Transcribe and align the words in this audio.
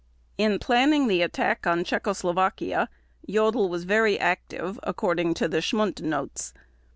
In 0.35 0.57
planning 0.57 1.07
the 1.07 1.21
attack 1.21 1.67
on 1.67 1.83
Czechoslovakia, 1.83 2.89
Jodl 3.29 3.69
was 3.69 3.83
very 3.83 4.19
active, 4.19 4.79
according 4.81 5.35
to 5.35 5.47
the 5.47 5.61
Schmundt 5.61 6.01
Notes. 6.01 6.55